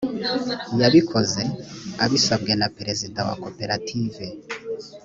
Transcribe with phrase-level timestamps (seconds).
[0.79, 1.43] yabikoze
[2.03, 4.25] abisabwe na perezida wa koperative.